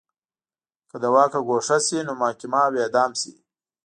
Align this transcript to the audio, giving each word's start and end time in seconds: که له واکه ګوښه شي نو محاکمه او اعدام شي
که 0.89 0.95
له 1.03 1.09
واکه 1.15 1.39
ګوښه 1.47 1.77
شي 1.85 1.99
نو 2.07 2.11
محاکمه 2.19 2.61
او 2.67 2.73
اعدام 2.83 3.11
شي 3.21 3.33